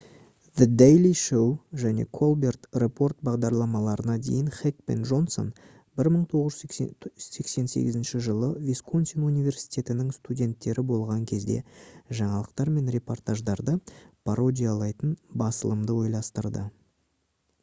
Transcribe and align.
the 0.59 0.65
daily 0.81 1.09
show 1.23 1.41
және 1.81 2.03
the 2.05 2.11
colbert 2.19 2.63
report 2.83 3.17
бағдарламаларына 3.27 4.15
дейін 4.27 4.47
хек 4.59 4.77
пен 4.91 5.03
джонсон 5.09 5.51
1988 6.03 8.23
жылы 8.29 8.49
висконсин 8.69 9.27
университетінің 9.27 10.07
студенттері 10.17 10.85
болған 10.93 11.19
кезде 11.33 11.57
жаңалықтар 12.21 12.71
мен 12.79 12.89
репортаждарды 12.97 13.75
пародиялайтын 14.31 15.13
басылымды 15.43 15.99
ойластырды 16.07 16.65